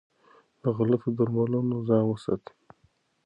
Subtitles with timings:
[0.61, 2.51] له غلطو درملنو ځان وساته.